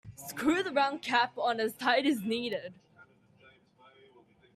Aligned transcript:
Screw 0.15 0.63
the 0.63 0.71
round 0.71 1.03
cap 1.03 1.37
on 1.37 1.59
as 1.59 1.75
tight 1.75 2.07
as 2.07 2.23
needed. 2.23 2.73